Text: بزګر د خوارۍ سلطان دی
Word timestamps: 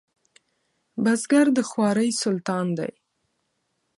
بزګر 1.03 1.47
د 1.57 1.59
خوارۍ 1.69 2.09
سلطان 2.21 2.67
دی 2.77 2.91